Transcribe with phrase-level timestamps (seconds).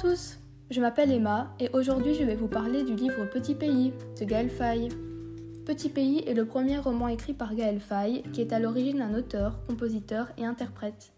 [0.00, 0.38] tous,
[0.70, 4.50] je m'appelle Emma et aujourd'hui je vais vous parler du livre Petit Pays de Gaël
[4.50, 4.88] Faye.
[5.66, 9.14] Petit Pays est le premier roman écrit par Gaël Faye qui est à l'origine un
[9.14, 11.12] auteur, compositeur et interprète.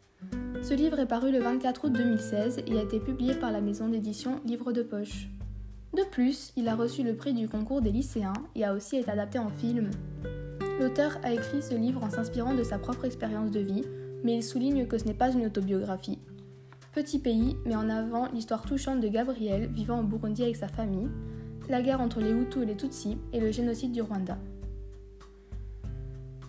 [0.62, 3.88] Ce livre est paru le 24 août 2016 et a été publié par la maison
[3.88, 5.28] d'édition Livre de Poche.
[5.94, 9.10] De plus, il a reçu le prix du concours des lycéens et a aussi été
[9.10, 9.90] adapté en film.
[10.80, 13.84] L'auteur a écrit ce livre en s'inspirant de sa propre expérience de vie,
[14.24, 16.18] mais il souligne que ce n'est pas une autobiographie.
[16.92, 21.08] Petit pays met en avant l'histoire touchante de Gabriel vivant au Burundi avec sa famille,
[21.70, 24.36] la guerre entre les Hutus et les Tutsis et le génocide du Rwanda.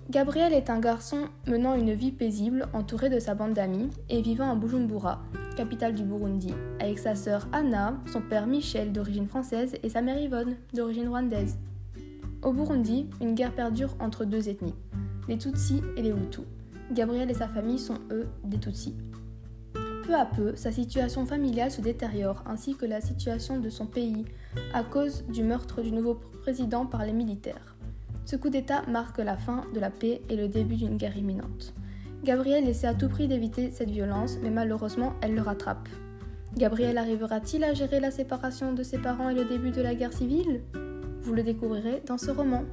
[0.10, 4.52] Gabriel est un garçon menant une vie paisible entouré de sa bande d'amis et vivant
[4.52, 5.22] à Bujumbura,
[5.56, 10.22] capitale du Burundi, avec sa sœur Anna, son père Michel d'origine française et sa mère
[10.22, 11.58] Yvonne d'origine rwandaise.
[12.42, 14.76] Au Burundi, une guerre perdure entre deux ethnies,
[15.30, 16.44] les Tutsis et les Hutus.
[16.92, 18.94] Gabriel et sa famille sont eux des Tutsis.
[20.04, 24.26] Peu à peu, sa situation familiale se détériore ainsi que la situation de son pays
[24.74, 27.78] à cause du meurtre du nouveau président par les militaires.
[28.26, 31.74] Ce coup d'État marque la fin de la paix et le début d'une guerre imminente.
[32.26, 35.88] Gabriel essaie à tout prix d'éviter cette violence, mais malheureusement, elle le rattrape.
[36.58, 40.14] Gabriel arrivera-t-il à gérer la séparation de ses parents et le début de la guerre
[40.14, 40.62] civile?
[41.22, 42.66] Vous le découvrirez dans ce roman.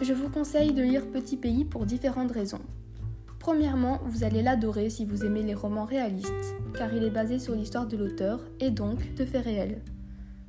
[0.00, 2.62] Je vous conseille de lire Petit Pays pour différentes raisons.
[3.48, 7.54] Premièrement, vous allez l'adorer si vous aimez les romans réalistes, car il est basé sur
[7.54, 9.80] l'histoire de l'auteur et donc de faits réels.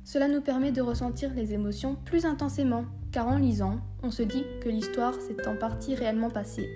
[0.04, 4.44] Cela nous permet de ressentir les émotions plus intensément, car en lisant, on se dit
[4.60, 6.68] que l'histoire s'est en partie réellement passée.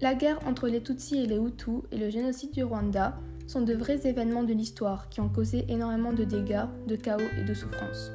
[0.00, 3.74] La guerre entre les Tutsis et les Hutus et le génocide du Rwanda sont de
[3.74, 8.10] vrais événements de l'histoire qui ont causé énormément de dégâts, de chaos et de souffrances.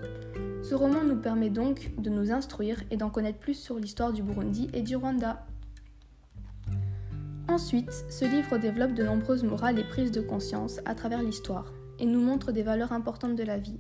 [0.64, 4.22] Ce roman nous permet donc de nous instruire et d'en connaître plus sur l'histoire du
[4.22, 5.46] Burundi et du Rwanda.
[7.56, 12.06] Ensuite, ce livre développe de nombreuses morales et prises de conscience à travers l'histoire et
[12.06, 13.80] nous montre des valeurs importantes de la vie,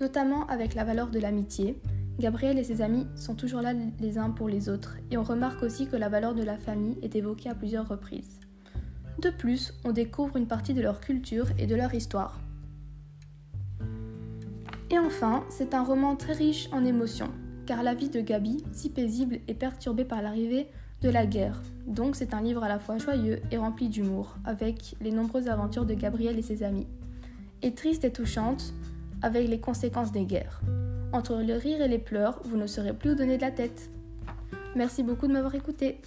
[0.00, 1.78] notamment avec la valeur de l'amitié.
[2.18, 5.62] Gabriel et ses amis sont toujours là les uns pour les autres et on remarque
[5.62, 8.40] aussi que la valeur de la famille est évoquée à plusieurs reprises.
[9.20, 12.40] De plus, on découvre une partie de leur culture et de leur histoire.
[14.88, 17.30] Et enfin, c'est un roman très riche en émotions,
[17.66, 20.70] car la vie de Gabi, si paisible, est perturbée par l'arrivée
[21.02, 21.60] de la guerre.
[21.86, 25.84] Donc c'est un livre à la fois joyeux et rempli d'humour, avec les nombreuses aventures
[25.84, 26.86] de Gabriel et ses amis.
[27.62, 28.72] Et triste et touchante,
[29.20, 30.60] avec les conséquences des guerres.
[31.12, 33.90] Entre le rire et les pleurs, vous ne saurez plus où donner de la tête.
[34.74, 36.00] Merci beaucoup de m'avoir écouté.